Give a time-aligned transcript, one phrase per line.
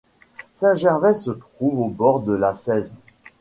[0.55, 2.95] Saint-Gervais se trouve au bord de la Cèze.